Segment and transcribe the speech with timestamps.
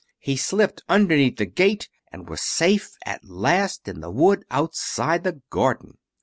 [0.17, 5.41] He slipped underneath the gate, and was safe at last in the wood outside the
[5.51, 5.99] garden.